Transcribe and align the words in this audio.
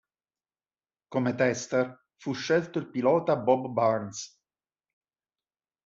Come 1.09 1.35
tester 1.35 2.05
fu 2.17 2.33
scelto 2.33 2.79
il 2.79 2.89
pilota 2.89 3.35
Bob 3.35 3.67
Burns. 3.71 4.35